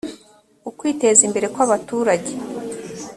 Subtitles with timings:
[0.69, 2.31] ukwiteza imbere kw abaturage